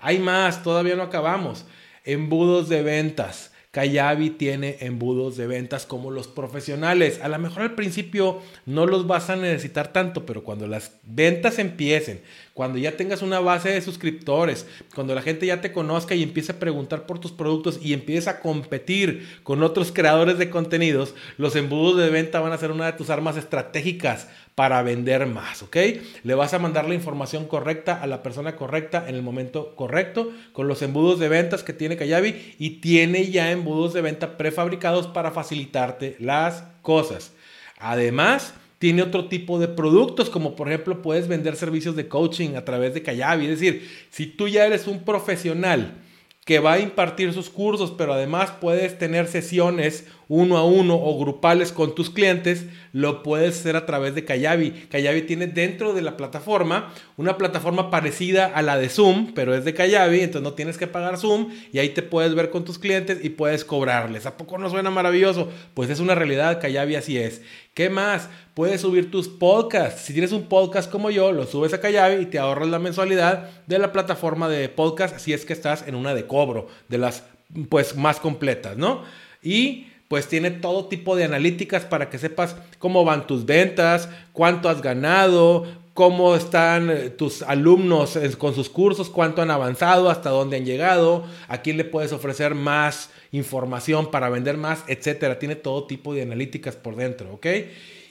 Hay 0.00 0.18
más, 0.18 0.64
todavía 0.64 0.96
no 0.96 1.04
acabamos. 1.04 1.66
Embudos 2.04 2.68
de 2.68 2.82
ventas. 2.82 3.47
Kayabi 3.70 4.30
tiene 4.30 4.78
embudos 4.80 5.36
de 5.36 5.46
ventas 5.46 5.84
como 5.84 6.10
los 6.10 6.26
profesionales. 6.26 7.20
A 7.22 7.28
lo 7.28 7.38
mejor 7.38 7.62
al 7.62 7.74
principio 7.74 8.40
no 8.64 8.86
los 8.86 9.06
vas 9.06 9.28
a 9.28 9.36
necesitar 9.36 9.92
tanto, 9.92 10.24
pero 10.24 10.42
cuando 10.42 10.66
las 10.66 10.92
ventas 11.04 11.58
empiecen, 11.58 12.22
cuando 12.54 12.78
ya 12.78 12.96
tengas 12.96 13.20
una 13.20 13.40
base 13.40 13.68
de 13.68 13.82
suscriptores, 13.82 14.66
cuando 14.94 15.14
la 15.14 15.20
gente 15.20 15.44
ya 15.44 15.60
te 15.60 15.70
conozca 15.70 16.14
y 16.14 16.22
empiece 16.22 16.52
a 16.52 16.58
preguntar 16.58 17.04
por 17.04 17.18
tus 17.18 17.30
productos 17.30 17.78
y 17.82 17.92
empieces 17.92 18.26
a 18.28 18.40
competir 18.40 19.40
con 19.42 19.62
otros 19.62 19.92
creadores 19.92 20.38
de 20.38 20.48
contenidos, 20.48 21.14
los 21.36 21.54
embudos 21.54 21.98
de 21.98 22.08
venta 22.08 22.40
van 22.40 22.52
a 22.52 22.58
ser 22.58 22.70
una 22.70 22.86
de 22.86 22.92
tus 22.94 23.10
armas 23.10 23.36
estratégicas 23.36 24.28
para 24.58 24.82
vender 24.82 25.24
más, 25.26 25.62
¿ok? 25.62 25.76
Le 26.24 26.34
vas 26.34 26.52
a 26.52 26.58
mandar 26.58 26.88
la 26.88 26.96
información 26.96 27.46
correcta 27.46 28.02
a 28.02 28.08
la 28.08 28.24
persona 28.24 28.56
correcta 28.56 29.04
en 29.06 29.14
el 29.14 29.22
momento 29.22 29.76
correcto 29.76 30.32
con 30.52 30.66
los 30.66 30.82
embudos 30.82 31.20
de 31.20 31.28
ventas 31.28 31.62
que 31.62 31.72
tiene 31.72 31.96
Kayabi 31.96 32.56
y 32.58 32.70
tiene 32.80 33.30
ya 33.30 33.52
embudos 33.52 33.92
de 33.92 34.00
venta 34.00 34.36
prefabricados 34.36 35.06
para 35.06 35.30
facilitarte 35.30 36.16
las 36.18 36.64
cosas. 36.82 37.30
Además, 37.78 38.52
tiene 38.80 39.02
otro 39.02 39.28
tipo 39.28 39.60
de 39.60 39.68
productos, 39.68 40.28
como 40.28 40.56
por 40.56 40.66
ejemplo 40.66 41.02
puedes 41.02 41.28
vender 41.28 41.54
servicios 41.54 41.94
de 41.94 42.08
coaching 42.08 42.56
a 42.56 42.64
través 42.64 42.94
de 42.94 43.04
Kayabi. 43.04 43.44
Es 43.44 43.60
decir, 43.60 43.88
si 44.10 44.26
tú 44.26 44.48
ya 44.48 44.66
eres 44.66 44.88
un 44.88 45.04
profesional 45.04 45.98
que 46.44 46.58
va 46.58 46.72
a 46.72 46.80
impartir 46.80 47.32
sus 47.32 47.48
cursos, 47.48 47.94
pero 47.96 48.12
además 48.12 48.50
puedes 48.60 48.98
tener 48.98 49.28
sesiones 49.28 50.08
uno 50.28 50.58
a 50.58 50.64
uno 50.64 50.94
o 50.94 51.18
grupales 51.18 51.72
con 51.72 51.94
tus 51.94 52.10
clientes, 52.10 52.66
lo 52.92 53.22
puedes 53.22 53.58
hacer 53.58 53.76
a 53.76 53.86
través 53.86 54.14
de 54.14 54.24
Kayabi. 54.24 54.70
Kayabi 54.90 55.22
tiene 55.22 55.46
dentro 55.46 55.94
de 55.94 56.02
la 56.02 56.16
plataforma 56.16 56.92
una 57.16 57.38
plataforma 57.38 57.90
parecida 57.90 58.46
a 58.46 58.62
la 58.62 58.78
de 58.78 58.90
Zoom, 58.90 59.32
pero 59.34 59.54
es 59.54 59.64
de 59.64 59.74
Kayabi, 59.74 60.20
entonces 60.20 60.42
no 60.42 60.52
tienes 60.52 60.76
que 60.76 60.86
pagar 60.86 61.16
Zoom 61.16 61.48
y 61.72 61.78
ahí 61.78 61.90
te 61.90 62.02
puedes 62.02 62.34
ver 62.34 62.50
con 62.50 62.64
tus 62.64 62.78
clientes 62.78 63.18
y 63.22 63.30
puedes 63.30 63.64
cobrarles. 63.64 64.26
¿A 64.26 64.36
poco 64.36 64.58
no 64.58 64.68
suena 64.68 64.90
maravilloso? 64.90 65.50
Pues 65.74 65.88
es 65.90 66.00
una 66.00 66.14
realidad, 66.14 66.60
Kayabi 66.60 66.96
así 66.96 67.16
es. 67.16 67.42
¿Qué 67.72 67.88
más? 67.88 68.28
Puedes 68.54 68.80
subir 68.80 69.10
tus 69.10 69.28
podcasts. 69.28 70.02
Si 70.02 70.12
tienes 70.12 70.32
un 70.32 70.44
podcast 70.44 70.90
como 70.90 71.10
yo, 71.10 71.32
lo 71.32 71.46
subes 71.46 71.72
a 71.72 71.80
Kayabi 71.80 72.22
y 72.22 72.26
te 72.26 72.38
ahorras 72.38 72.68
la 72.68 72.78
mensualidad 72.78 73.48
de 73.66 73.78
la 73.78 73.92
plataforma 73.92 74.48
de 74.48 74.68
podcast 74.68 75.18
si 75.18 75.32
es 75.32 75.44
que 75.44 75.52
estás 75.52 75.86
en 75.86 75.94
una 75.94 76.14
de 76.14 76.26
cobro, 76.26 76.66
de 76.88 76.98
las 76.98 77.24
pues 77.70 77.96
más 77.96 78.20
completas, 78.20 78.76
¿no? 78.76 79.04
Y 79.42 79.86
pues 80.08 80.26
tiene 80.26 80.50
todo 80.50 80.86
tipo 80.86 81.14
de 81.16 81.24
analíticas 81.24 81.84
para 81.84 82.08
que 82.08 82.18
sepas 82.18 82.56
cómo 82.78 83.04
van 83.04 83.26
tus 83.26 83.44
ventas, 83.44 84.08
cuánto 84.32 84.70
has 84.70 84.80
ganado, 84.80 85.66
cómo 85.92 86.34
están 86.34 86.90
eh, 86.90 87.10
tus 87.10 87.42
alumnos 87.42 88.18
con 88.38 88.54
sus 88.54 88.70
cursos, 88.70 89.10
cuánto 89.10 89.42
han 89.42 89.50
avanzado, 89.50 90.08
hasta 90.08 90.30
dónde 90.30 90.56
han 90.56 90.64
llegado, 90.64 91.24
a 91.48 91.60
quién 91.60 91.76
le 91.76 91.84
puedes 91.84 92.12
ofrecer 92.12 92.54
más 92.54 93.10
información 93.32 94.10
para 94.10 94.30
vender 94.30 94.56
más, 94.56 94.84
etcétera. 94.86 95.38
Tiene 95.38 95.56
todo 95.56 95.88
tipo 95.88 96.14
de 96.14 96.22
analíticas 96.22 96.76
por 96.76 96.96
dentro, 96.96 97.34
¿ok? 97.34 97.46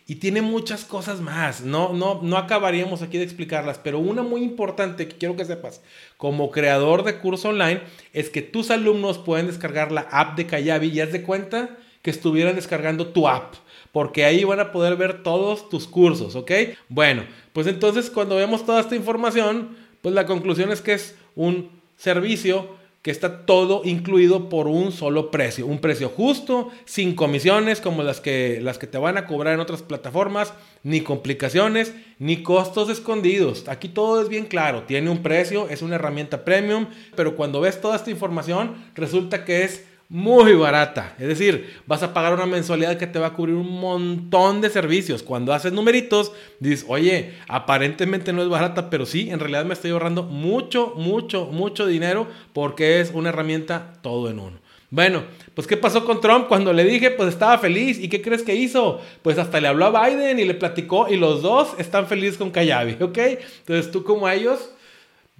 Y 0.05 0.15
tiene 0.15 0.41
muchas 0.41 0.85
cosas 0.85 1.19
más. 1.19 1.61
No, 1.61 1.93
no, 1.93 2.21
no 2.21 2.37
acabaríamos 2.37 3.01
aquí 3.01 3.17
de 3.17 3.23
explicarlas, 3.23 3.77
pero 3.77 3.99
una 3.99 4.21
muy 4.21 4.43
importante 4.43 5.07
que 5.07 5.15
quiero 5.15 5.35
que 5.35 5.45
sepas 5.45 5.81
como 6.17 6.51
creador 6.51 7.03
de 7.03 7.19
curso 7.19 7.49
online 7.49 7.81
es 8.13 8.29
que 8.29 8.41
tus 8.41 8.69
alumnos 8.69 9.17
pueden 9.17 9.47
descargar 9.47 9.91
la 9.91 10.01
app 10.11 10.37
de 10.37 10.45
Kayabi 10.45 10.89
y 10.89 10.99
haz 10.99 11.11
de 11.11 11.23
cuenta 11.23 11.77
que 12.07 12.11
estuvieran 12.11 12.55
descargando 12.55 13.07
tu 13.07 13.27
app, 13.27 13.55
porque 13.91 14.23
ahí 14.23 14.45
van 14.45 14.61
a 14.61 14.71
poder 14.71 14.95
ver 14.95 15.23
todos 15.23 15.67
tus 15.67 15.87
cursos, 15.87 16.37
¿ok? 16.37 16.51
Bueno, 16.87 17.25
pues 17.51 17.67
entonces 17.67 18.09
cuando 18.09 18.37
vemos 18.37 18.65
toda 18.65 18.79
esta 18.79 18.95
información, 18.95 19.75
pues 20.01 20.15
la 20.15 20.25
conclusión 20.25 20.71
es 20.71 20.79
que 20.79 20.93
es 20.93 21.17
un 21.35 21.69
servicio 21.97 22.69
que 23.01 23.11
está 23.11 23.45
todo 23.45 23.81
incluido 23.83 24.47
por 24.47 24.67
un 24.67 24.93
solo 24.93 25.31
precio, 25.31 25.67
un 25.67 25.79
precio 25.79 26.07
justo, 26.07 26.69
sin 26.85 27.13
comisiones 27.13 27.81
como 27.81 28.03
las 28.03 28.21
que, 28.21 28.61
las 28.61 28.77
que 28.77 28.87
te 28.87 28.97
van 28.97 29.17
a 29.17 29.25
cobrar 29.25 29.55
en 29.55 29.59
otras 29.59 29.81
plataformas, 29.81 30.53
ni 30.83 31.01
complicaciones, 31.01 31.93
ni 32.19 32.41
costos 32.41 32.89
escondidos. 32.89 33.67
Aquí 33.67 33.89
todo 33.89 34.21
es 34.21 34.29
bien 34.29 34.45
claro, 34.45 34.83
tiene 34.83 35.09
un 35.09 35.23
precio, 35.23 35.67
es 35.67 35.81
una 35.81 35.95
herramienta 35.95 36.45
premium, 36.45 36.87
pero 37.17 37.35
cuando 37.35 37.59
ves 37.59 37.81
toda 37.81 37.97
esta 37.97 38.11
información 38.11 38.75
resulta 38.95 39.43
que 39.43 39.65
es 39.65 39.83
muy 40.09 40.53
barata. 40.53 41.15
Es 41.19 41.27
decir, 41.27 41.75
vas 41.85 42.01
a 42.01 42.13
pagar 42.13 42.33
una 42.33 42.45
mensualidad 42.45 42.97
que 42.97 43.07
te 43.07 43.19
va 43.19 43.27
a 43.27 43.33
cubrir 43.33 43.55
un 43.55 43.79
montón 43.79 44.61
de 44.61 44.69
servicios. 44.69 45.21
Cuando 45.21 45.53
haces 45.53 45.73
numeritos, 45.73 46.31
dices, 46.59 46.85
oye, 46.87 47.33
aparentemente 47.47 48.31
no 48.31 48.41
es 48.41 48.49
barata, 48.49 48.89
pero 48.89 49.05
sí, 49.05 49.29
en 49.29 49.39
realidad 49.39 49.65
me 49.65 49.73
estoy 49.73 49.91
ahorrando 49.91 50.23
mucho, 50.23 50.93
mucho, 50.95 51.47
mucho 51.47 51.85
dinero 51.85 52.27
porque 52.53 53.01
es 53.01 53.11
una 53.13 53.29
herramienta 53.29 53.93
todo 54.01 54.29
en 54.29 54.39
uno. 54.39 54.67
Bueno, 54.89 55.23
pues 55.53 55.67
¿qué 55.67 55.75
pasó 55.75 56.05
con 56.05 56.21
Trump? 56.21 56.47
Cuando 56.47 56.71
le 56.71 56.85
dije, 56.85 57.11
pues 57.11 57.27
estaba 57.27 57.57
feliz. 57.57 57.99
¿Y 57.99 58.07
qué 58.07 58.21
crees 58.21 58.43
que 58.43 58.55
hizo? 58.55 59.01
Pues 59.21 59.37
hasta 59.37 59.59
le 59.59 59.67
habló 59.67 59.85
a 59.85 60.07
Biden 60.07 60.39
y 60.39 60.45
le 60.45 60.53
platicó 60.53 61.09
y 61.09 61.17
los 61.17 61.41
dos 61.41 61.75
están 61.77 62.07
felices 62.07 62.37
con 62.37 62.51
Kayabi, 62.51 62.93
¿ok? 63.03 63.17
Entonces 63.17 63.91
tú 63.91 64.05
como 64.05 64.29
ellos, 64.29 64.71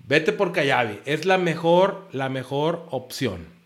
vete 0.06 0.34
por 0.34 0.52
Kayabi. 0.52 1.00
Es 1.06 1.26
la 1.26 1.38
mejor, 1.38 2.10
la 2.12 2.28
mejor 2.28 2.86
opción. 2.92 3.57